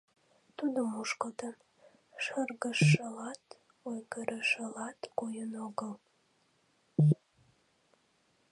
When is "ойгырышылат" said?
3.89-4.99